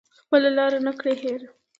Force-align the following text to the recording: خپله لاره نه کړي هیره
خپله 0.23 0.49
لاره 0.57 0.79
نه 0.87 0.91
کړي 0.99 1.13
هیره 1.21 1.47